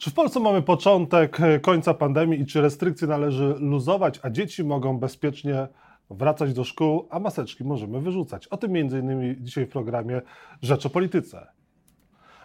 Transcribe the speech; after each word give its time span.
Czy 0.00 0.10
w 0.10 0.14
Polsce 0.14 0.40
mamy 0.40 0.62
początek 0.62 1.40
e, 1.40 1.60
końca 1.60 1.94
pandemii 1.94 2.40
i 2.40 2.46
czy 2.46 2.60
restrykcje 2.60 3.08
należy 3.08 3.54
luzować, 3.58 4.20
a 4.22 4.30
dzieci 4.30 4.64
mogą 4.64 4.98
bezpiecznie 4.98 5.68
wracać 6.10 6.52
do 6.52 6.64
szkół, 6.64 7.06
a 7.10 7.18
maseczki 7.18 7.64
możemy 7.64 8.00
wyrzucać? 8.00 8.46
O 8.46 8.56
tym 8.56 8.72
między 8.72 8.98
innymi 8.98 9.36
dzisiaj 9.40 9.66
w 9.66 9.68
programie 9.68 10.20
Rzecz 10.62 10.86
o 10.86 10.90
Polityce. 10.90 11.46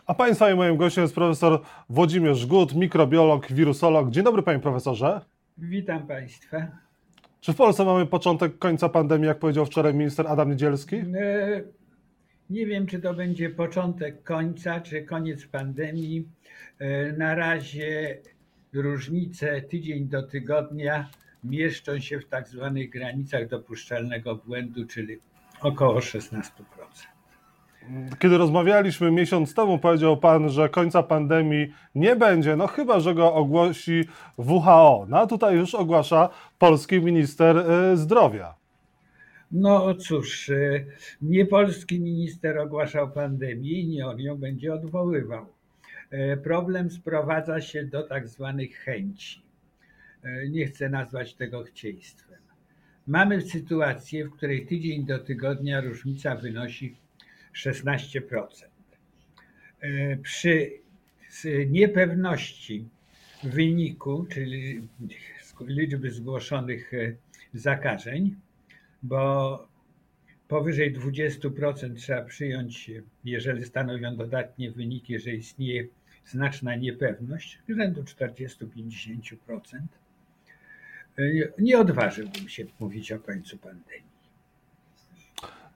A 0.06 0.14
Państwa 0.14 0.52
i 0.52 0.56
moim 0.56 0.78
gościem 0.78 1.02
jest 1.02 1.16
profesor 1.16 1.62
Włodzimierz 1.90 2.46
Gut, 2.46 2.76
mikrobiolog, 2.76 3.52
wirusolog. 3.52 4.10
Dzień 4.10 4.24
dobry 4.24 4.44
Panie 4.44 4.60
Profesorze. 4.60 5.22
Witam 5.58 6.08
Państwa. 6.08 6.58
Czy 7.42 7.54
w 7.54 7.56
Polsce 7.56 7.86
mamy 7.86 8.06
początek 8.06 8.58
końca 8.58 8.90
pandemii, 8.90 9.28
jak 9.28 9.40
powiedział 9.40 9.66
wczoraj 9.66 9.94
minister 9.94 10.28
Adam 10.28 10.50
Niedzielski? 10.50 10.96
E, 10.96 11.64
nie 12.50 12.66
wiem, 12.66 12.88
czy 12.88 13.00
to 13.00 13.14
będzie 13.14 13.50
początek 13.50 14.24
końca, 14.24 14.82
czy 14.82 15.02
koniec 15.04 15.46
pandemii. 15.46 16.28
E, 16.80 17.12
na 17.12 17.36
razie 17.36 18.18
różnice 18.74 19.62
tydzień 19.62 20.08
do 20.08 20.24
tygodnia 20.24 21.10
mieszczą 21.44 22.00
się 22.00 22.20
w 22.20 22.26
tak 22.26 22.48
zwanych 22.48 22.90
granicach 22.90 23.48
dopuszczalnego 23.48 24.36
błędu, 24.36 24.86
czyli 24.86 25.18
około 25.62 26.00
16%. 26.00 26.52
Kiedy 28.20 28.38
rozmawialiśmy 28.38 29.12
miesiąc 29.12 29.54
temu, 29.54 29.80
powiedział 29.80 30.18
Pan, 30.18 30.50
że 30.50 30.70
końca 30.70 31.04
pandemii 31.04 31.74
nie 31.96 32.16
będzie, 32.16 32.56
no 32.56 32.68
chyba, 32.68 33.00
że 33.00 33.16
go 33.16 33.34
ogłosi 33.34 34.04
WHO. 34.38 35.06
No 35.10 35.20
a 35.20 35.28
tutaj 35.28 35.56
już 35.56 35.76
ogłasza 35.76 36.30
polski 36.60 37.02
minister 37.02 37.58
e, 37.58 37.98
zdrowia. 37.98 38.55
No 39.58 39.96
cóż, 39.96 40.50
e, 40.50 40.86
nie 41.22 41.46
polski 41.46 42.00
minister 42.00 42.58
ogłaszał 42.58 43.12
pandemię 43.12 43.72
i 43.72 43.88
nie 43.88 44.08
on 44.08 44.20
ją 44.20 44.38
będzie 44.38 44.74
odwoływał. 44.74 45.46
E, 46.10 46.38
problem 46.38 46.92
sprowadza 46.92 47.62
się 47.62 47.86
do 47.86 48.04
tak 48.04 48.28
zwanych 48.28 48.78
chęci. 48.78 49.42
E, 50.24 50.50
nie 50.50 50.66
chcę 50.66 50.90
nazwać 50.90 51.34
tego 51.34 51.64
chcieństwem. 51.64 52.40
Mamy 53.08 53.42
sytuację, 53.42 54.26
w 54.26 54.32
której 54.32 54.66
tydzień 54.66 55.06
do 55.06 55.20
tygodnia 55.20 55.82
różnica 55.82 56.36
wynosi 56.36 56.96
16%. 57.54 58.68
Przy 60.22 60.72
niepewności 61.70 62.86
wyniku, 63.44 64.26
czyli 64.30 64.88
liczby 65.68 66.12
zgłoszonych 66.12 66.92
zakażeń, 67.54 68.36
bo 69.08 69.68
powyżej 70.48 70.96
20% 70.96 71.96
trzeba 71.96 72.22
przyjąć, 72.22 72.92
jeżeli 73.24 73.66
stanowią 73.66 74.16
dodatnie 74.16 74.72
wyniki, 74.72 75.20
że 75.20 75.32
istnieje 75.32 75.88
znaczna 76.26 76.76
niepewność, 76.76 77.60
rzędu 77.70 78.04
40-50%. 78.04 79.36
Nie 81.60 81.80
odważyłbym 81.80 82.50
się 82.50 82.66
mówić 82.80 83.12
o 83.12 83.20
końcu 83.20 83.58
pandemii. 83.58 84.15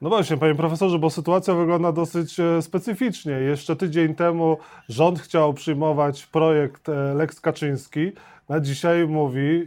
No 0.01 0.09
właśnie, 0.09 0.37
panie 0.37 0.55
profesorze, 0.55 0.99
bo 0.99 1.09
sytuacja 1.09 1.53
wygląda 1.53 1.91
dosyć 1.91 2.39
e, 2.39 2.61
specyficznie. 2.61 3.31
Jeszcze 3.31 3.75
tydzień 3.75 4.15
temu 4.15 4.57
rząd 4.89 5.19
chciał 5.19 5.53
przyjmować 5.53 6.25
projekt 6.25 6.89
e, 6.89 7.13
Lex 7.13 7.41
Kaczyński, 7.41 8.11
na 8.49 8.59
dzisiaj 8.59 9.07
mówi, 9.07 9.39
y, 9.39 9.65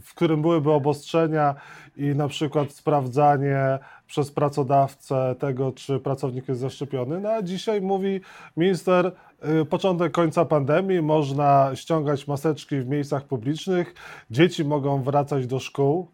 w 0.00 0.14
którym 0.14 0.42
byłyby 0.42 0.72
obostrzenia 0.72 1.54
i 1.96 2.04
na 2.04 2.28
przykład 2.28 2.72
sprawdzanie 2.72 3.78
przez 4.06 4.30
pracodawcę 4.30 5.34
tego, 5.38 5.72
czy 5.72 6.00
pracownik 6.00 6.48
jest 6.48 6.60
zaszczepiony. 6.60 7.20
No 7.20 7.28
a 7.28 7.42
dzisiaj 7.42 7.80
mówi 7.80 8.20
minister, 8.56 9.12
początek 9.70 10.12
końca 10.12 10.44
pandemii, 10.44 11.02
można 11.02 11.70
ściągać 11.74 12.26
maseczki 12.26 12.80
w 12.80 12.88
miejscach 12.88 13.24
publicznych, 13.24 13.94
dzieci 14.30 14.64
mogą 14.64 15.02
wracać 15.02 15.46
do 15.46 15.58
szkół. 15.58 16.13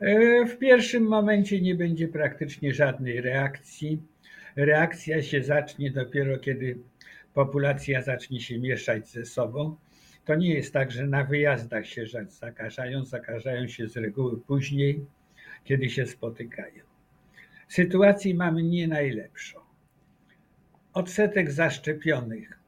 E, 0.00 0.44
w 0.46 0.58
pierwszym 0.58 1.04
momencie 1.04 1.60
nie 1.60 1.74
będzie 1.74 2.08
praktycznie 2.08 2.74
żadnej 2.74 3.20
reakcji. 3.20 4.02
Reakcja 4.56 5.22
się 5.22 5.42
zacznie 5.42 5.90
dopiero, 5.90 6.38
kiedy 6.38 6.78
populacja 7.34 8.02
zacznie 8.02 8.40
się 8.40 8.58
mieszać 8.58 9.08
ze 9.08 9.24
sobą. 9.24 9.76
To 10.24 10.34
nie 10.34 10.54
jest 10.54 10.72
tak, 10.72 10.92
że 10.92 11.06
na 11.06 11.24
wyjazdach 11.24 11.86
się 11.86 12.04
zakażają, 12.28 13.04
zakażają 13.04 13.68
się 13.68 13.88
z 13.88 13.96
reguły 13.96 14.40
później, 14.40 15.04
kiedy 15.64 15.90
się 15.90 16.06
spotykają. 16.06 16.84
Sytuacji 17.68 18.34
mamy 18.34 18.62
nie 18.62 18.88
najlepszą. 18.88 19.58
Odsetek 20.92 21.50
zaszczepionych, 21.50 22.58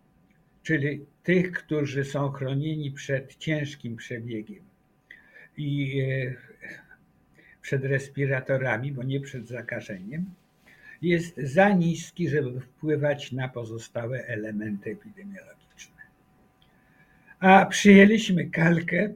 czyli 0.63 1.07
tych, 1.23 1.53
którzy 1.53 2.05
są 2.05 2.31
chronieni 2.31 2.91
przed 2.91 3.37
ciężkim 3.37 3.97
przebiegiem 3.97 4.65
i 5.57 6.01
e, 6.01 6.35
przed 7.67 7.85
respiratorami, 7.85 8.93
bo 8.93 9.03
nie 9.03 9.21
przed 9.21 9.49
zakażeniem, 9.49 10.25
jest 11.03 11.37
za 11.37 11.69
niski, 11.69 12.29
żeby 12.29 12.61
wpływać 12.61 13.33
na 13.33 13.49
pozostałe 13.49 14.27
elementy 14.27 14.91
epidemiologiczne. 14.91 16.03
A 17.41 17.67
przyjęliśmy 17.67 18.51
kalkę 18.51 19.13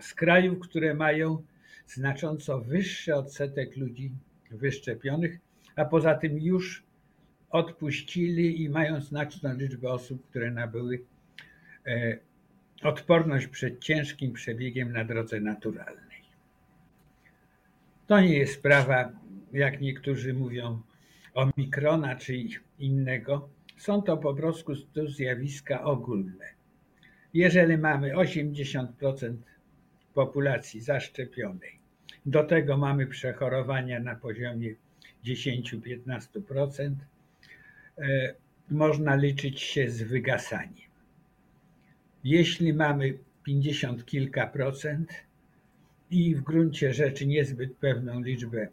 z 0.00 0.14
krajów, 0.14 0.58
które 0.58 0.94
mają 0.94 1.42
znacząco 1.86 2.60
wyższy 2.60 3.14
odsetek 3.14 3.76
ludzi 3.76 4.10
wyszczepionych, 4.50 5.38
a 5.76 5.84
poza 5.84 6.14
tym 6.14 6.38
już 6.38 6.82
odpuścili 7.50 8.62
i 8.62 8.68
mają 8.68 9.00
znaczną 9.00 9.54
liczbę 9.54 9.90
osób, 9.90 10.26
które 10.30 10.50
nabyły 10.50 11.00
e, 11.86 12.18
odporność 12.82 13.46
przed 13.46 13.80
ciężkim 13.80 14.32
przebiegiem 14.32 14.92
na 14.92 15.04
drodze 15.04 15.40
naturalnej. 15.40 16.07
To 18.08 18.20
nie 18.20 18.38
jest 18.38 18.54
sprawa, 18.54 19.12
jak 19.52 19.80
niektórzy 19.80 20.34
mówią, 20.34 20.82
omikrona 21.34 22.16
czy 22.16 22.44
innego. 22.78 23.48
Są 23.76 24.02
to 24.02 24.16
po 24.16 24.34
prostu 24.34 24.72
zjawiska 25.06 25.84
ogólne. 25.84 26.44
Jeżeli 27.34 27.78
mamy 27.78 28.14
80% 28.14 29.36
populacji 30.14 30.80
zaszczepionej, 30.80 31.78
do 32.26 32.44
tego 32.44 32.76
mamy 32.76 33.06
przechorowania 33.06 34.00
na 34.00 34.14
poziomie 34.14 34.74
10-15%, 35.24 36.94
e, 37.98 38.34
można 38.70 39.16
liczyć 39.16 39.60
się 39.60 39.90
z 39.90 40.02
wygasaniem. 40.02 40.90
Jeśli 42.24 42.72
mamy 42.72 43.18
50 43.44 44.06
kilka 44.06 44.46
procent 44.46 45.27
i 46.10 46.34
w 46.34 46.40
gruncie 46.40 46.94
rzeczy 46.94 47.26
niezbyt 47.26 47.76
pewną 47.76 48.20
liczbę 48.20 48.68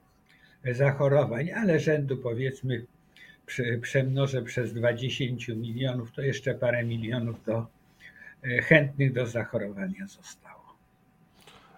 zachorowań, 0.72 1.52
ale 1.52 1.80
rzędu 1.80 2.18
powiedzmy 2.18 2.86
przemnożę 3.82 4.42
przez 4.42 4.74
20 4.74 5.24
milionów, 5.56 6.12
to 6.12 6.22
jeszcze 6.22 6.54
parę 6.54 6.84
milionów 6.84 7.44
do 7.44 7.68
E, 8.46 8.62
chętnych 8.62 9.14
do 9.14 9.28
zachorowania 9.28 10.08
zostało. 10.08 10.62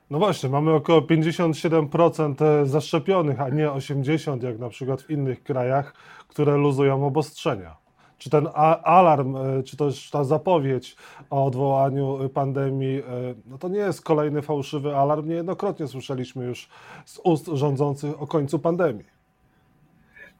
No 0.09 0.19
właśnie, 0.19 0.49
mamy 0.49 0.73
około 0.73 1.01
57% 1.01 2.45
e, 2.45 2.65
zaszczepionych, 2.65 3.41
a 3.41 3.49
nie 3.49 3.67
80% 3.67 4.43
jak 4.43 4.59
na 4.59 4.69
przykład 4.69 5.01
w 5.01 5.09
innych 5.09 5.43
krajach, 5.43 5.93
które 6.27 6.57
luzują 6.57 7.05
obostrzenia. 7.05 7.75
Czy 8.17 8.29
ten 8.29 8.47
alarm, 8.83 9.35
e, 9.35 9.63
czy 9.63 9.77
też 9.77 10.09
ta 10.09 10.23
zapowiedź 10.23 10.95
o 11.29 11.45
odwołaniu 11.45 12.29
pandemii, 12.29 13.03
no 13.45 13.57
to 13.57 13.69
nie 13.69 13.79
jest 13.79 14.01
kolejny 14.01 14.41
fałszywy 14.41 14.95
alarm. 14.95 15.29
Niejednokrotnie 15.29 15.87
słyszeliśmy 15.87 16.45
już 16.45 16.69
z 17.05 17.19
ust 17.23 17.47
rządzących 17.47 18.21
o 18.21 18.27
końcu 18.27 18.59
pandemii. 18.59 19.05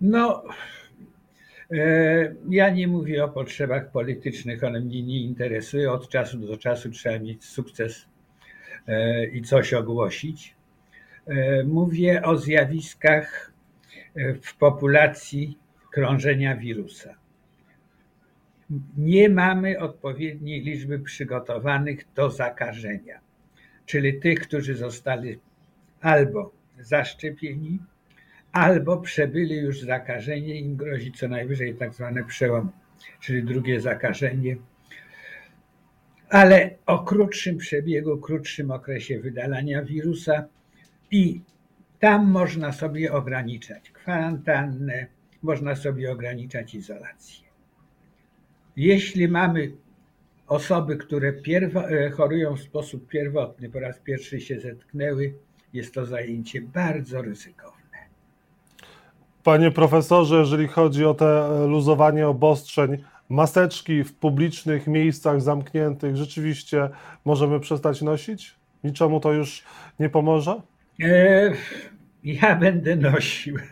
No, 0.01 0.43
E, 1.71 2.35
ja 2.49 2.69
nie 2.69 2.87
mówię 2.87 3.23
o 3.23 3.29
potrzebach 3.29 3.91
politycznych, 3.91 4.63
one 4.63 4.79
mnie 4.79 5.03
nie 5.03 5.21
interesują. 5.21 5.91
Od 5.91 6.09
czasu 6.09 6.37
do 6.37 6.57
czasu 6.57 6.89
trzeba 6.89 7.19
mieć 7.19 7.45
sukces 7.45 8.05
e, 8.87 9.25
i 9.25 9.41
coś 9.41 9.73
ogłosić. 9.73 10.55
E, 11.27 11.63
mówię 11.63 12.23
o 12.23 12.37
zjawiskach 12.37 13.51
w 14.43 14.57
populacji 14.57 15.57
krążenia 15.91 16.55
wirusa. 16.55 17.15
Nie 18.97 19.29
mamy 19.29 19.79
odpowiedniej 19.79 20.61
liczby 20.61 20.99
przygotowanych 20.99 22.13
do 22.15 22.31
zakażenia, 22.31 23.19
czyli 23.85 24.19
tych, 24.19 24.39
którzy 24.39 24.75
zostali 24.75 25.39
albo 26.01 26.51
zaszczepieni, 26.79 27.79
albo 28.51 28.97
przebyli 28.97 29.55
już 29.55 29.81
zakażenie, 29.81 30.59
im 30.59 30.75
grozi 30.75 31.11
co 31.11 31.27
najwyżej 31.27 31.75
tak 31.75 31.93
zwany 31.93 32.23
przełom, 32.23 32.71
czyli 33.19 33.43
drugie 33.43 33.81
zakażenie, 33.81 34.57
ale 36.29 36.75
o 36.85 36.99
krótszym 36.99 37.57
przebiegu, 37.57 38.17
krótszym 38.17 38.71
okresie 38.71 39.19
wydalania 39.19 39.83
wirusa 39.83 40.45
i 41.11 41.41
tam 41.99 42.31
można 42.31 42.71
sobie 42.71 43.13
ograniczać 43.13 43.89
kwarantannę, 43.91 45.07
można 45.43 45.75
sobie 45.75 46.11
ograniczać 46.11 46.75
izolację. 46.75 47.46
Jeśli 48.77 49.27
mamy 49.27 49.71
osoby, 50.47 50.97
które 50.97 51.29
e, 51.29 52.09
chorują 52.09 52.55
w 52.55 52.61
sposób 52.61 53.07
pierwotny, 53.07 53.69
po 53.69 53.79
raz 53.79 53.99
pierwszy 53.99 54.41
się 54.41 54.59
zetknęły, 54.59 55.33
jest 55.73 55.93
to 55.93 56.05
zajęcie 56.05 56.61
bardzo 56.61 57.21
ryzykowne. 57.21 57.77
Panie 59.43 59.71
profesorze, 59.71 60.35
jeżeli 60.35 60.67
chodzi 60.67 61.05
o 61.05 61.13
te 61.13 61.49
luzowanie 61.67 62.27
obostrzeń, 62.27 62.97
maseczki 63.29 64.03
w 64.03 64.13
publicznych 64.13 64.87
miejscach 64.87 65.41
zamkniętych 65.41 66.15
rzeczywiście 66.15 66.89
możemy 67.25 67.59
przestać 67.59 68.01
nosić? 68.01 68.55
Niczemu 68.83 69.19
to 69.19 69.33
już 69.33 69.63
nie 69.99 70.09
pomoże? 70.09 70.61
E, 71.03 71.53
ja 72.23 72.55
będę 72.55 72.95
nosił. 72.95 73.57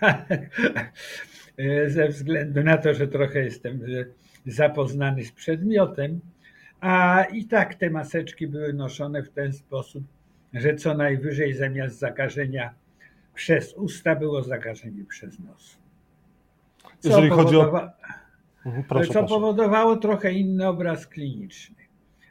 E, 1.58 1.90
ze 1.90 2.08
względu 2.08 2.64
na 2.64 2.78
to, 2.78 2.94
że 2.94 3.08
trochę 3.08 3.44
jestem 3.44 3.82
e, 3.84 4.06
zapoznany 4.46 5.26
z 5.26 5.32
przedmiotem, 5.32 6.20
a 6.82 7.24
i 7.24 7.46
tak 7.46 7.76
te 7.76 7.90
maseczki 7.90 8.48
były 8.48 8.74
noszone 8.74 9.24
w 9.24 9.30
ten 9.30 9.54
sposób, 9.54 10.04
że 10.54 10.76
co 10.76 10.94
najwyżej 10.94 11.54
zamiast 11.54 12.00
zakażenia 12.00 12.74
przez 13.34 13.74
usta 13.74 14.16
było 14.16 14.44
zakażenie 14.44 15.06
przez 15.06 15.40
nos. 15.40 15.78
Co 17.00 17.10
Jeżeli 17.10 17.30
chodzi 17.30 17.58
o. 17.58 17.90
Mhm, 18.66 18.84
proszę, 18.84 19.08
co 19.08 19.14
proszę. 19.14 19.28
powodowało 19.28 19.96
trochę 19.96 20.34
inny 20.34 20.68
obraz 20.68 21.08
kliniczny. 21.08 21.76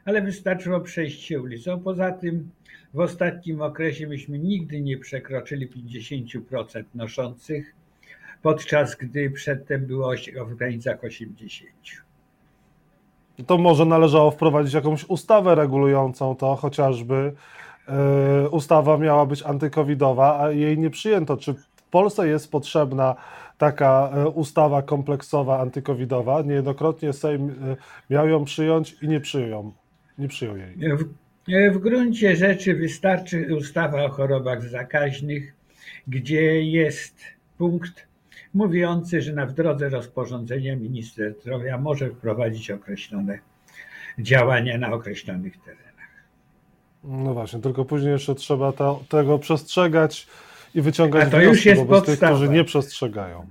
Ale 0.05 0.21
wystarczyło 0.21 0.79
przejść 0.79 1.23
się 1.23 1.41
ulicą. 1.41 1.79
Poza 1.79 2.11
tym 2.11 2.49
w 2.93 2.99
ostatnim 2.99 3.61
okresie 3.61 4.07
myśmy 4.07 4.39
nigdy 4.39 4.81
nie 4.81 4.97
przekroczyli 4.97 5.69
50% 5.69 6.83
noszących, 6.95 7.75
podczas 8.41 8.95
gdy 8.95 9.29
przedtem 9.29 9.85
było 9.85 10.13
w 10.47 10.55
granicach 10.55 11.01
80%. 11.01 12.04
To 13.47 13.57
może 13.57 13.85
należało 13.85 14.31
wprowadzić 14.31 14.73
jakąś 14.73 15.05
ustawę 15.09 15.55
regulującą 15.55 16.35
to, 16.35 16.55
chociażby 16.55 17.33
yy, 18.41 18.49
ustawa 18.49 18.97
miała 18.97 19.25
być 19.25 19.43
antykowidowa, 19.43 20.39
a 20.39 20.51
jej 20.51 20.77
nie 20.77 20.89
przyjęto. 20.89 21.37
Czy 21.37 21.53
w 21.53 21.83
Polsce 21.91 22.27
jest 22.27 22.51
potrzebna 22.51 23.15
taka 23.57 24.09
e, 24.13 24.29
ustawa 24.29 24.81
kompleksowa 24.81 25.59
antykowidowa? 25.59 26.41
Niejednokrotnie 26.41 27.13
Sejm 27.13 27.49
e, 27.49 27.53
miał 28.09 28.27
ją 28.27 28.45
przyjąć 28.45 28.95
i 29.01 29.07
nie 29.07 29.19
przyjął, 29.19 29.73
nie 30.17 30.27
przyjął 30.27 30.57
jej. 30.57 30.75
W, 30.77 31.73
w 31.73 31.77
gruncie 31.77 32.35
rzeczy 32.35 32.73
wystarczy 32.73 33.55
ustawa 33.57 34.03
o 34.03 34.09
chorobach 34.09 34.63
zakaźnych, 34.63 35.53
gdzie 36.07 36.63
jest 36.63 37.15
punkt 37.57 38.07
mówiący, 38.55 39.21
że 39.21 39.33
na 39.33 39.45
w 39.45 39.53
drodze 39.53 39.89
rozporządzenia 39.89 40.75
minister 40.75 41.33
zdrowia 41.41 41.77
może 41.77 42.09
wprowadzić 42.09 42.71
określone 42.71 43.39
działania 44.19 44.77
na 44.77 44.93
określonych 44.93 45.57
terenach. 45.57 45.85
No 47.03 47.33
właśnie, 47.33 47.59
tylko 47.59 47.85
później 47.85 48.11
jeszcze 48.11 48.35
trzeba 48.35 48.71
to, 48.71 49.03
tego 49.09 49.39
przestrzegać 49.39 50.27
i 50.75 50.81
wyciągać 50.81 51.29
wnioski 51.29 51.75
wobec 51.75 52.05
tych, 52.05 52.19
którzy 52.19 52.49
nie 52.49 52.63
przestrzegają. 52.63 53.49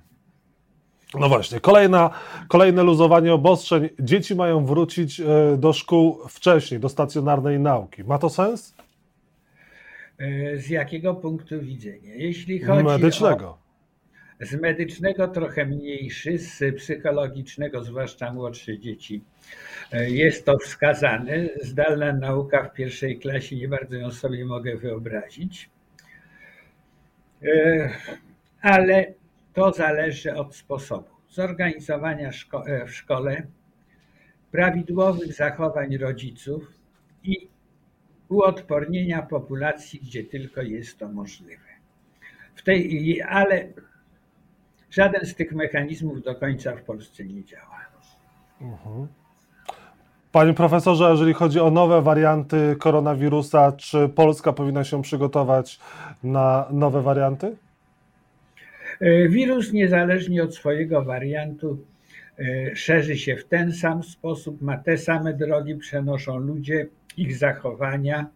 No 1.18 1.28
właśnie, 1.28 1.60
kolejna, 1.60 2.10
kolejne 2.48 2.82
luzowanie 2.82 3.34
obostrzeń. 3.34 3.88
Dzieci 4.00 4.34
mają 4.34 4.66
wrócić 4.66 5.20
e, 5.20 5.56
do 5.58 5.72
szkół 5.72 6.18
wcześniej, 6.28 6.80
do 6.80 6.88
stacjonarnej 6.88 7.60
nauki. 7.60 8.04
Ma 8.04 8.18
to 8.18 8.30
sens? 8.30 8.74
E, 10.18 10.56
z 10.56 10.70
jakiego 10.70 11.14
punktu 11.14 11.60
widzenia? 11.60 12.14
Jeśli 12.14 12.60
chodzi 12.60 12.84
Medycznego. 12.84 13.48
O 13.48 13.63
z 14.44 14.54
medycznego 14.54 15.28
trochę 15.28 15.66
mniejszy, 15.66 16.38
z 16.38 16.76
psychologicznego, 16.76 17.84
zwłaszcza 17.84 18.32
młodsze 18.32 18.78
dzieci, 18.78 19.24
e, 19.92 20.10
jest 20.10 20.44
to 20.44 20.58
wskazane. 20.58 21.48
Zdalna 21.62 22.12
nauka 22.12 22.64
w 22.64 22.74
pierwszej 22.74 23.18
klasie, 23.18 23.56
nie 23.56 23.68
bardzo 23.68 23.96
ją 23.96 24.10
sobie 24.10 24.44
mogę 24.44 24.76
wyobrazić. 24.76 25.70
E, 27.42 27.90
ale 28.60 29.14
to 29.54 29.72
zależy 29.72 30.34
od 30.34 30.56
sposobu 30.56 31.14
zorganizowania 31.28 32.32
szko 32.32 32.66
e, 32.66 32.86
w 32.86 32.94
szkole, 32.94 33.46
prawidłowych 34.52 35.32
zachowań 35.32 35.96
rodziców 35.96 36.72
i 37.24 37.48
uodpornienia 38.28 39.22
populacji, 39.22 40.00
gdzie 40.00 40.24
tylko 40.24 40.62
jest 40.62 40.98
to 40.98 41.08
możliwe. 41.08 41.62
W 42.54 42.62
tej, 42.62 43.22
ale 43.22 43.68
Żaden 44.94 45.26
z 45.26 45.34
tych 45.34 45.52
mechanizmów 45.52 46.22
do 46.22 46.34
końca 46.34 46.76
w 46.76 46.82
Polsce 46.82 47.24
nie 47.24 47.44
działa. 47.44 47.80
Mhm. 48.60 49.06
Panie 50.32 50.54
profesorze, 50.54 51.10
jeżeli 51.10 51.32
chodzi 51.32 51.60
o 51.60 51.70
nowe 51.70 52.02
warianty 52.02 52.76
koronawirusa, 52.78 53.72
czy 53.72 54.08
Polska 54.08 54.52
powinna 54.52 54.84
się 54.84 55.02
przygotować 55.02 55.80
na 56.22 56.68
nowe 56.70 57.02
warianty? 57.02 57.56
E, 59.00 59.28
wirus, 59.28 59.72
niezależnie 59.72 60.42
od 60.42 60.54
swojego 60.54 61.02
wariantu, 61.02 61.78
e, 62.38 62.76
szerzy 62.76 63.16
się 63.16 63.36
w 63.36 63.44
ten 63.44 63.72
sam 63.72 64.02
sposób, 64.02 64.62
ma 64.62 64.78
te 64.78 64.98
same 64.98 65.32
drogi, 65.32 65.74
przenoszą 65.74 66.38
ludzie, 66.38 66.86
ich 67.16 67.36
zachowania 67.36 68.26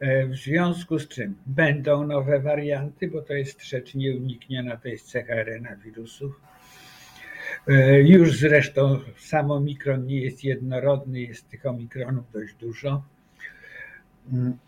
w 0.00 0.36
związku 0.36 0.98
z 0.98 1.08
czym 1.08 1.34
będą 1.46 2.06
nowe 2.06 2.40
warianty, 2.40 3.08
bo 3.08 3.22
to 3.22 3.34
jest 3.34 3.64
rzecz 3.64 3.94
nieunikniona, 3.94 4.76
to 4.76 4.88
jest 4.88 5.10
cecha 5.10 5.34
RNA 5.34 5.76
wirusów. 5.76 6.40
E, 7.68 8.00
już 8.02 8.38
zresztą 8.38 9.00
sam 9.18 9.50
omikron 9.50 10.06
nie 10.06 10.20
jest 10.20 10.44
jednorodny, 10.44 11.20
jest 11.20 11.48
tych 11.48 11.66
omikronów 11.66 12.24
dość 12.32 12.54
dużo. 12.54 13.02
Mm. 14.32 14.58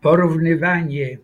Porównywanie 0.00 1.18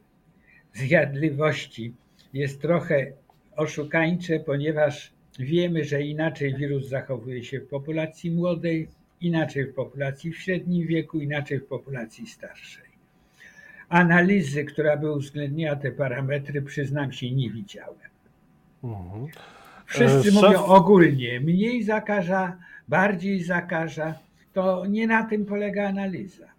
zjadliwości 0.74 1.94
jest 2.32 2.62
trochę 2.62 3.12
oszukańcze, 3.56 4.40
ponieważ 4.40 5.12
wiemy, 5.38 5.84
że 5.84 6.02
inaczej 6.02 6.54
wirus 6.54 6.88
zachowuje 6.88 7.44
się 7.44 7.60
w 7.60 7.68
populacji 7.68 8.30
młodej, 8.30 8.88
inaczej 9.20 9.66
w 9.66 9.74
populacji 9.74 10.32
w 10.32 10.38
średnim 10.38 10.86
wieku, 10.86 11.20
inaczej 11.20 11.58
w 11.60 11.66
populacji 11.66 12.26
starszej. 12.26 12.86
Analizy, 13.88 14.64
która 14.64 14.96
by 14.96 15.12
uwzględniała 15.12 15.76
te 15.76 15.90
parametry, 15.90 16.62
przyznam 16.62 17.12
się, 17.12 17.30
nie 17.30 17.50
widziałem. 17.50 18.10
Mhm. 18.84 19.26
Wszyscy 19.86 20.18
e, 20.18 20.22
Szef... 20.22 20.34
mówią 20.34 20.64
ogólnie, 20.64 21.40
mniej 21.40 21.82
zakaża, 21.82 22.58
bardziej 22.88 23.42
zakaża. 23.42 24.14
To 24.52 24.86
nie 24.86 25.06
na 25.06 25.24
tym 25.24 25.46
polega 25.46 25.88
analiza. 25.88 26.55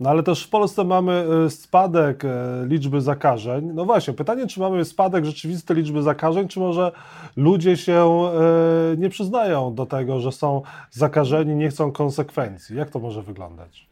No 0.00 0.10
ale 0.10 0.22
też 0.22 0.44
w 0.44 0.48
Polsce 0.48 0.84
mamy 0.84 1.12
e, 1.46 1.50
spadek 1.50 2.24
e, 2.24 2.28
liczby 2.66 3.00
zakażeń. 3.00 3.70
No 3.74 3.84
właśnie, 3.84 4.14
pytanie, 4.14 4.46
czy 4.46 4.60
mamy 4.60 4.84
spadek 4.84 5.24
rzeczywisty 5.24 5.74
liczby 5.74 6.02
zakażeń, 6.02 6.48
czy 6.48 6.60
może 6.60 6.92
ludzie 7.36 7.76
się 7.76 7.94
e, 7.94 8.96
nie 8.96 9.08
przyznają 9.08 9.74
do 9.74 9.86
tego, 9.86 10.20
że 10.20 10.32
są 10.32 10.62
zakażeni, 10.90 11.54
nie 11.54 11.68
chcą 11.68 11.92
konsekwencji. 11.92 12.76
Jak 12.76 12.90
to 12.90 12.98
może 12.98 13.22
wyglądać? 13.22 13.88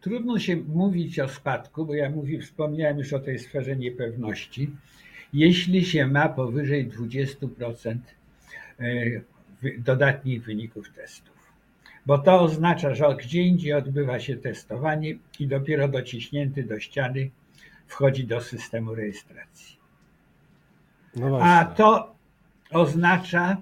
Trudno 0.00 0.38
się 0.38 0.56
mówić 0.56 1.20
o 1.20 1.28
spadku, 1.28 1.86
bo 1.86 1.94
ja 1.94 2.10
mówię, 2.10 2.40
wspomniałem 2.40 2.98
już 2.98 3.12
o 3.12 3.18
tej 3.18 3.38
sferze 3.38 3.76
niepewności. 3.76 4.70
Jeśli 5.32 5.84
się 5.84 6.06
ma 6.06 6.28
powyżej 6.28 6.90
20% 6.90 7.96
dodatnich 9.78 10.44
wyników 10.44 10.90
testu 10.90 11.31
bo 12.06 12.18
to 12.18 12.40
oznacza, 12.40 12.94
że 12.94 13.16
gdzie 13.18 13.42
indziej 13.42 13.72
odbywa 13.72 14.20
się 14.20 14.36
testowanie 14.36 15.14
i 15.40 15.46
dopiero 15.46 15.88
dociśnięty 15.88 16.62
do 16.62 16.80
ściany 16.80 17.30
wchodzi 17.86 18.26
do 18.26 18.40
systemu 18.40 18.94
rejestracji. 18.94 19.76
No 21.16 21.38
A 21.42 21.64
to 21.64 22.14
oznacza, 22.70 23.56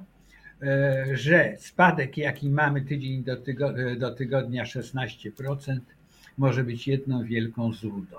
e, 0.62 1.06
że 1.12 1.56
spadek, 1.58 2.16
jaki 2.16 2.50
mamy 2.50 2.82
tydzień 2.82 3.24
do, 3.24 3.36
tygodnia, 3.36 3.96
do 3.96 4.14
tygodnia 4.14 4.64
16%, 4.64 5.80
może 6.38 6.64
być 6.64 6.88
jedną 6.88 7.24
wielką 7.24 7.72
złudą. 7.72 8.16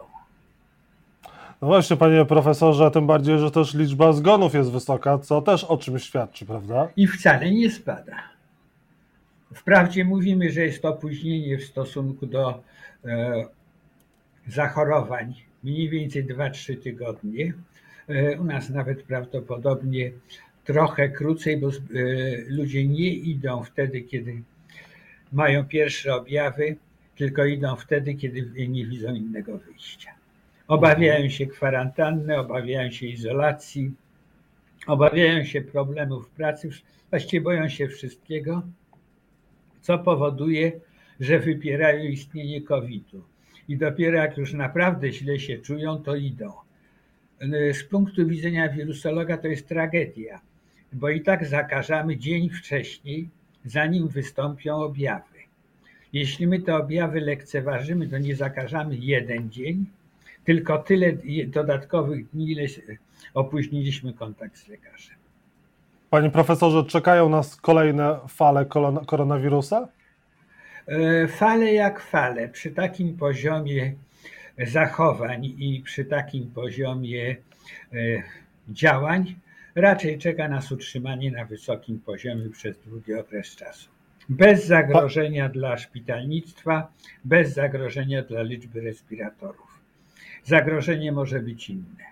No 1.61 1.67
właśnie, 1.67 1.97
panie 1.97 2.25
profesorze, 2.25 2.91
tym 2.91 3.07
bardziej, 3.07 3.39
że 3.39 3.51
też 3.51 3.73
liczba 3.73 4.13
zgonów 4.13 4.53
jest 4.53 4.71
wysoka, 4.71 5.17
co 5.17 5.41
też 5.41 5.63
o 5.63 5.77
czym 5.77 5.99
świadczy, 5.99 6.45
prawda? 6.45 6.87
I 6.95 7.07
wcale 7.07 7.51
nie 7.51 7.71
spada. 7.71 8.30
Wprawdzie 9.53 10.05
mówimy, 10.05 10.51
że 10.51 10.61
jest 10.61 10.81
to 10.81 10.89
opóźnienie 10.89 11.57
w 11.57 11.63
stosunku 11.63 12.25
do 12.25 12.63
e, 13.05 13.45
zachorowań, 14.47 15.33
mniej 15.63 15.89
więcej 15.89 16.25
2-3 16.25 16.77
tygodnie. 16.77 17.53
E, 18.07 18.39
u 18.39 18.43
nas 18.43 18.69
nawet 18.69 19.03
prawdopodobnie 19.03 20.11
trochę 20.63 21.09
krócej, 21.09 21.57
bo 21.57 21.67
e, 21.67 21.71
ludzie 22.47 22.87
nie 22.87 23.13
idą 23.13 23.63
wtedy, 23.63 24.01
kiedy 24.01 24.41
mają 25.31 25.65
pierwsze 25.65 26.15
objawy, 26.15 26.75
tylko 27.15 27.45
idą 27.45 27.75
wtedy, 27.75 28.15
kiedy 28.15 28.67
nie 28.67 28.85
widzą 28.85 29.13
innego 29.13 29.57
wyjścia. 29.57 30.11
Obawiają 30.67 31.29
się 31.29 31.45
kwarantanny, 31.45 32.37
obawiają 32.37 32.91
się 32.91 33.07
izolacji, 33.07 33.91
obawiają 34.87 35.43
się 35.43 35.61
problemów 35.61 36.27
w 36.27 36.29
pracy, 36.29 36.69
właściwie 37.09 37.41
boją 37.41 37.69
się 37.69 37.87
wszystkiego, 37.87 38.63
co 39.81 39.99
powoduje, 39.99 40.71
że 41.19 41.39
wypierają 41.39 42.03
istnienie 42.03 42.61
COVID-u. 42.61 43.23
I 43.67 43.77
dopiero 43.77 44.17
jak 44.17 44.37
już 44.37 44.53
naprawdę 44.53 45.11
źle 45.11 45.39
się 45.39 45.57
czują, 45.57 45.97
to 45.97 46.15
idą. 46.15 46.51
Z 47.73 47.83
punktu 47.83 48.27
widzenia 48.27 48.69
wirusologa 48.69 49.37
to 49.37 49.47
jest 49.47 49.67
tragedia, 49.67 50.41
bo 50.93 51.09
i 51.09 51.21
tak 51.21 51.45
zakażamy 51.45 52.17
dzień 52.17 52.49
wcześniej, 52.49 53.29
zanim 53.65 54.07
wystąpią 54.07 54.75
objawy. 54.75 55.37
Jeśli 56.13 56.47
my 56.47 56.59
te 56.59 56.75
objawy 56.75 57.21
lekceważymy, 57.21 58.07
to 58.07 58.17
nie 58.17 58.35
zakażamy 58.35 58.95
jeden 58.97 59.51
dzień, 59.51 59.85
tylko 60.43 60.77
tyle 60.77 61.13
dodatkowych 61.47 62.29
dni, 62.29 62.51
ile 62.51 62.67
opóźniliśmy 63.33 64.13
kontakt 64.13 64.57
z 64.57 64.67
lekarzem. 64.67 65.20
Panie 66.11 66.29
profesorze, 66.29 66.83
czekają 66.83 67.29
nas 67.29 67.55
kolejne 67.55 68.19
fale 68.27 68.65
koronawirusa? 69.07 69.87
E, 70.87 71.27
fale 71.27 71.73
jak 71.73 71.99
fale. 71.99 72.49
Przy 72.49 72.71
takim 72.71 73.17
poziomie 73.17 73.93
zachowań 74.57 75.45
i 75.45 75.81
przy 75.85 76.05
takim 76.05 76.51
poziomie 76.51 77.35
e, 77.93 77.97
działań 78.69 79.35
raczej 79.75 80.17
czeka 80.17 80.47
nas 80.47 80.71
utrzymanie 80.71 81.31
na 81.31 81.45
wysokim 81.45 81.99
poziomie 81.99 82.49
przez 82.49 82.77
długi 82.79 83.13
okres 83.13 83.55
czasu. 83.55 83.89
Bez 84.29 84.65
zagrożenia 84.65 85.49
dla 85.49 85.77
szpitalnictwa, 85.77 86.91
bez 87.25 87.53
zagrożenia 87.53 88.23
dla 88.23 88.41
liczby 88.41 88.81
respiratorów. 88.81 89.79
Zagrożenie 90.43 91.11
może 91.11 91.39
być 91.39 91.69
inne. 91.69 92.11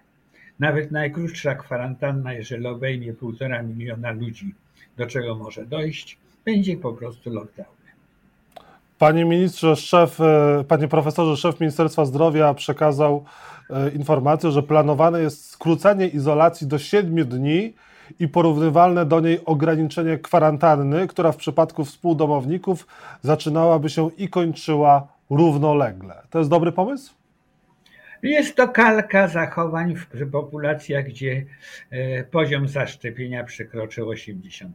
Nawet 0.59 0.91
najkrótsza 0.91 1.55
kwarantanna, 1.55 2.33
jeżeli 2.33 2.67
obejmie 2.67 3.13
półtora 3.13 3.63
miliona 3.63 4.11
ludzi, 4.11 4.53
do 4.97 5.05
czego 5.07 5.35
może 5.35 5.65
dojść, 5.65 6.17
będzie 6.45 6.77
po 6.77 6.93
prostu 6.93 7.29
lockdown. 7.33 7.79
Panie 8.97 9.25
ministrze, 9.25 9.75
szef, 9.75 10.21
e, 10.21 10.63
panie 10.67 10.87
profesorze, 10.87 11.37
szef 11.37 11.59
Ministerstwa 11.59 12.05
Zdrowia 12.05 12.53
przekazał 12.53 13.23
e, 13.69 13.89
informację, 13.89 14.51
że 14.51 14.63
planowane 14.63 15.21
jest 15.21 15.49
skrócenie 15.49 16.07
izolacji 16.07 16.67
do 16.67 16.77
7 16.77 17.25
dni 17.25 17.73
i 18.19 18.27
porównywalne 18.27 19.05
do 19.05 19.19
niej 19.19 19.45
ograniczenie 19.45 20.17
kwarantanny, 20.17 21.07
która 21.07 21.31
w 21.31 21.37
przypadku 21.37 21.85
współdomowników 21.85 22.87
zaczynałaby 23.21 23.89
się 23.89 24.09
i 24.17 24.29
kończyła 24.29 25.07
równolegle. 25.29 26.21
To 26.29 26.39
jest 26.39 26.49
dobry 26.49 26.71
pomysł? 26.71 27.18
Jest 28.23 28.55
to 28.55 28.67
kalka 28.67 29.27
zachowań 29.27 29.95
w 29.95 30.31
populacjach, 30.31 31.05
gdzie 31.05 31.45
e, 31.89 32.23
poziom 32.23 32.67
zaszczepienia 32.67 33.43
przekroczył 33.43 34.07
80%. 34.07 34.69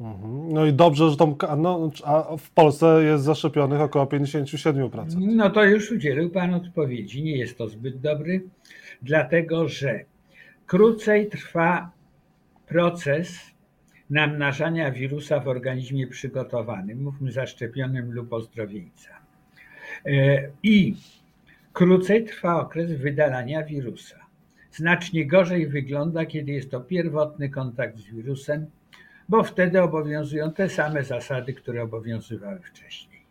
Mhm. 0.00 0.52
No 0.52 0.66
i 0.66 0.72
dobrze, 0.72 1.10
że 1.10 1.16
tą, 1.16 1.36
no, 1.56 1.90
a 2.04 2.36
w 2.36 2.50
Polsce 2.50 3.04
jest 3.04 3.24
zaszczepionych 3.24 3.80
około 3.80 4.04
57%. 4.04 5.04
No 5.18 5.50
to 5.50 5.64
już 5.64 5.90
udzielił 5.90 6.30
Pan 6.30 6.54
odpowiedzi. 6.54 7.22
Nie 7.22 7.36
jest 7.36 7.58
to 7.58 7.68
zbyt 7.68 8.00
dobry, 8.00 8.42
dlatego 9.02 9.68
że 9.68 10.04
krócej 10.66 11.28
trwa 11.28 11.90
proces 12.66 13.52
namnażania 14.10 14.90
wirusa 14.90 15.40
w 15.40 15.48
organizmie 15.48 16.06
przygotowanym, 16.06 17.02
mówmy 17.02 17.32
zaszczepionym 17.32 18.12
lub 18.12 18.32
ozdrowieńca. 18.32 19.10
E, 20.06 20.48
I 20.62 20.94
krócej 21.72 22.24
trwa 22.24 22.60
okres 22.60 22.92
wydalania 22.92 23.64
wirusa. 23.64 24.16
Znacznie 24.70 25.26
gorzej 25.26 25.66
wygląda, 25.66 26.26
kiedy 26.26 26.52
jest 26.52 26.70
to 26.70 26.80
pierwotny 26.80 27.50
kontakt 27.50 27.98
z 27.98 28.04
wirusem, 28.04 28.66
bo 29.28 29.42
wtedy 29.42 29.82
obowiązują 29.82 30.52
te 30.52 30.68
same 30.68 31.04
zasady, 31.04 31.52
które 31.52 31.82
obowiązywały 31.82 32.60
wcześniej. 32.60 33.22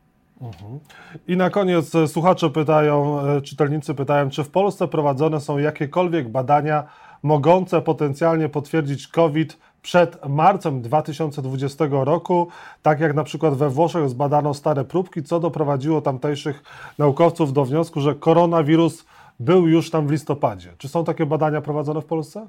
Mhm. 0.41 0.79
I 1.27 1.37
na 1.37 1.49
koniec 1.49 1.95
e, 1.95 2.07
słuchacze 2.07 2.49
pytają, 2.49 3.21
e, 3.21 3.41
czytelnicy 3.41 3.93
pytają, 3.93 4.29
czy 4.29 4.43
w 4.43 4.49
Polsce 4.49 4.87
prowadzone 4.87 5.39
są 5.39 5.57
jakiekolwiek 5.57 6.29
badania 6.29 6.87
mogące 7.23 7.81
potencjalnie 7.81 8.49
potwierdzić 8.49 9.07
COVID 9.07 9.57
przed 9.81 10.25
marcem 10.29 10.81
2020 10.81 11.85
roku, 11.91 12.47
tak 12.81 12.99
jak 12.99 13.13
na 13.13 13.23
przykład 13.23 13.53
we 13.53 13.69
Włoszech 13.69 14.09
zbadano 14.09 14.53
stare 14.53 14.85
próbki, 14.85 15.23
co 15.23 15.39
doprowadziło 15.39 16.01
tamtejszych 16.01 16.63
naukowców 16.97 17.53
do 17.53 17.65
wniosku, 17.65 18.01
że 18.01 18.15
koronawirus 18.15 19.05
był 19.39 19.67
już 19.67 19.89
tam 19.89 20.07
w 20.07 20.11
listopadzie. 20.11 20.69
Czy 20.77 20.87
są 20.87 21.03
takie 21.03 21.25
badania 21.25 21.61
prowadzone 21.61 22.01
w 22.01 22.05
Polsce? 22.05 22.47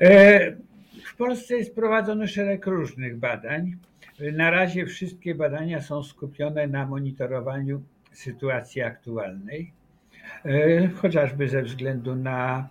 E 0.00 0.56
w 1.04 1.16
Polsce 1.16 1.56
jest 1.56 1.74
prowadzony 1.74 2.28
szereg 2.28 2.66
różnych 2.66 3.18
badań. 3.18 3.76
Na 4.32 4.50
razie 4.50 4.86
wszystkie 4.86 5.34
badania 5.34 5.80
są 5.80 6.02
skupione 6.02 6.66
na 6.66 6.86
monitorowaniu 6.86 7.82
sytuacji 8.12 8.82
aktualnej, 8.82 9.72
e, 10.44 10.88
chociażby 10.88 11.48
ze 11.48 11.62
względu 11.62 12.14
na 12.14 12.68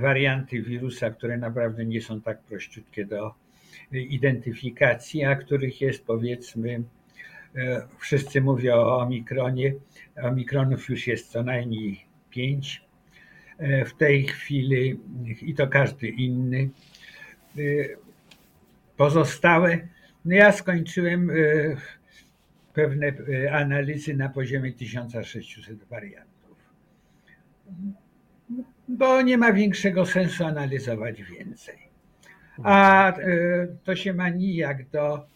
warianty 0.00 0.62
wirusa, 0.62 1.10
które 1.10 1.38
naprawdę 1.38 1.84
nie 1.84 2.00
są 2.00 2.20
tak 2.20 2.42
prościutkie 2.42 3.04
do 3.04 3.34
identyfikacji, 3.92 5.24
a 5.24 5.36
których 5.36 5.80
jest 5.80 6.04
powiedzmy, 6.04 6.82
e, 7.56 7.86
wszyscy 7.98 8.40
mówią 8.40 8.74
o 8.74 8.98
omikronie, 8.98 9.74
omikronów 10.22 10.88
już 10.88 11.06
jest 11.06 11.30
co 11.30 11.42
najmniej 11.42 12.04
pięć 12.30 12.82
w 13.86 13.92
tej 13.98 14.26
chwili 14.26 15.00
i 15.42 15.54
to 15.54 15.66
każdy 15.66 16.08
inny. 16.08 16.70
Pozostałe, 18.96 19.88
no 20.24 20.34
ja 20.34 20.52
skończyłem 20.52 21.30
pewne 22.74 23.12
analizy 23.52 24.16
na 24.16 24.28
poziomie 24.28 24.72
1600 24.72 25.84
wariantów. 25.84 26.56
Bo 28.88 29.22
nie 29.22 29.38
ma 29.38 29.52
większego 29.52 30.06
sensu 30.06 30.44
analizować 30.44 31.22
więcej. 31.22 31.78
A 32.62 33.12
to 33.84 33.96
się 33.96 34.14
ma 34.14 34.28
nijak 34.28 34.88
do 34.88 35.26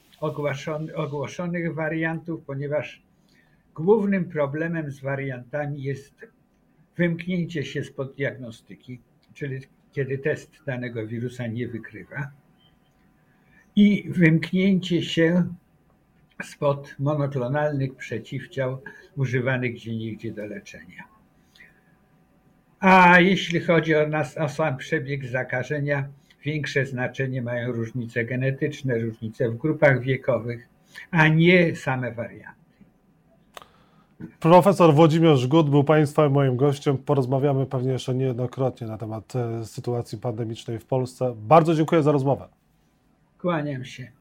ogłoszonych 0.94 1.75
wariantów, 1.75 2.42
ponieważ 2.46 3.02
głównym 3.75 4.25
problemem 4.25 4.90
z 4.90 5.00
wariantami 5.00 5.82
jest 5.82 6.14
wymknięcie 6.96 7.64
się 7.64 7.84
spod 7.84 8.14
diagnostyki, 8.14 9.00
czyli 9.34 9.60
kiedy 9.92 10.18
test 10.18 10.50
danego 10.66 11.06
wirusa 11.06 11.46
nie 11.46 11.68
wykrywa 11.68 12.30
i 13.76 14.06
wymknięcie 14.10 15.02
się 15.02 15.54
spod 16.42 16.94
monoklonalnych 16.98 17.94
przeciwciał 17.96 18.82
używanych 19.16 19.75
gdzieniegdzie 19.75 20.32
do 20.32 20.46
leczenia. 20.46 21.15
A 22.80 23.21
jeśli 23.21 23.61
chodzi 23.61 23.95
o, 23.95 24.09
nas, 24.09 24.38
o 24.38 24.49
sam 24.49 24.76
przebieg 24.76 25.25
zakażenia, 25.25 26.09
większe 26.45 26.87
znaczenie 26.87 27.42
mają 27.42 27.73
różnice 27.73 28.25
genetyczne, 28.25 28.99
różnice 28.99 29.50
w 29.50 29.56
grupach 29.56 30.00
wiekowych, 30.00 30.68
a 31.11 31.28
nie 31.28 31.76
same 31.76 32.12
warianty. 32.12 32.56
Profesor 34.40 34.95
Włodzimierz 34.95 35.40
Żgut 35.40 35.71
był 35.71 35.85
Państwa 35.85 36.28
moim 36.28 36.56
gościem. 36.56 36.99
Porozmawiamy 36.99 37.66
pewnie 37.66 37.92
jeszcze 37.92 38.14
niejednokrotnie 38.14 38.87
na 38.87 38.99
temat 38.99 39.37
e, 39.37 39.64
sytuacji 39.64 40.18
pandemicznej 40.18 40.78
w 40.78 40.85
Polsce. 40.85 41.35
Bardzo 41.37 41.75
dziękuję 41.75 42.02
za 42.02 42.12
rozmowę. 42.12 42.49
Kłaniam 43.38 43.85
się. 43.85 44.15